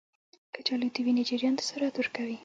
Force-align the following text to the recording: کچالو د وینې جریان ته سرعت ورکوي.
کچالو 0.53 0.87
د 0.95 0.97
وینې 1.05 1.23
جریان 1.29 1.55
ته 1.59 1.63
سرعت 1.69 1.93
ورکوي. 1.97 2.37